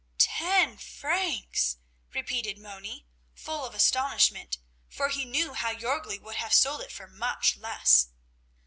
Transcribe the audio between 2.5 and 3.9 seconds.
Moni, full of